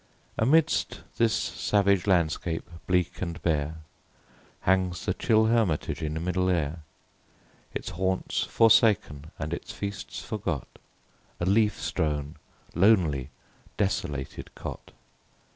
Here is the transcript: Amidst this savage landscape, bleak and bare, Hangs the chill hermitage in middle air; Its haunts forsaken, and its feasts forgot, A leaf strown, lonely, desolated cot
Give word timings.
Amidst 0.35 1.01
this 1.17 1.35
savage 1.35 2.07
landscape, 2.07 2.67
bleak 2.87 3.21
and 3.21 3.39
bare, 3.43 3.75
Hangs 4.61 5.05
the 5.05 5.13
chill 5.13 5.45
hermitage 5.45 6.01
in 6.01 6.15
middle 6.25 6.49
air; 6.49 6.79
Its 7.75 7.89
haunts 7.89 8.41
forsaken, 8.43 9.29
and 9.37 9.53
its 9.53 9.71
feasts 9.71 10.19
forgot, 10.19 10.79
A 11.39 11.45
leaf 11.45 11.79
strown, 11.79 12.37
lonely, 12.73 13.29
desolated 13.77 14.49
cot 14.55 14.89